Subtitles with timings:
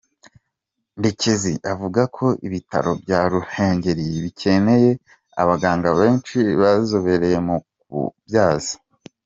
[0.99, 4.91] Ndekezi avuga ko ibitaro bya Ruhengeri bikeneye
[5.41, 8.73] abaganga benshi bazobereye mu kubyaza.